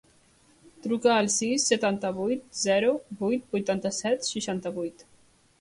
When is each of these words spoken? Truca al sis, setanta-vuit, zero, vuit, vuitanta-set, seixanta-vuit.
Truca 0.85 1.11
al 1.15 1.29
sis, 1.33 1.67
setanta-vuit, 1.73 2.49
zero, 2.63 2.97
vuit, 3.23 3.47
vuitanta-set, 3.57 4.29
seixanta-vuit. 4.33 5.07